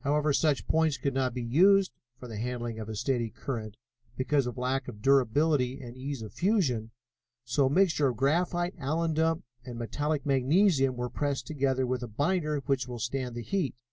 However, 0.00 0.32
such 0.32 0.66
points 0.66 0.98
could 0.98 1.14
not 1.14 1.32
be 1.32 1.40
used 1.40 1.92
for 2.18 2.26
the 2.26 2.36
handling 2.40 2.80
of 2.80 2.88
a 2.88 2.96
steady 2.96 3.30
current 3.30 3.76
because 4.16 4.44
of 4.44 4.58
lack 4.58 4.88
of 4.88 5.00
durability 5.02 5.80
and 5.80 5.96
ease 5.96 6.20
of 6.20 6.32
fusion, 6.32 6.90
so 7.44 7.66
a 7.66 7.70
mixture 7.70 8.08
of 8.08 8.16
graphite, 8.16 8.74
alundum 8.80 9.44
and 9.64 9.78
metallic 9.78 10.26
magnesium 10.26 10.96
was 10.96 11.12
pressed 11.14 11.46
together 11.46 11.86
with 11.86 12.02
a 12.02 12.08
binder 12.08 12.58
which 12.66 12.88
will 12.88 12.98
stand 12.98 13.36
the 13.36 13.42
heat. 13.42 13.76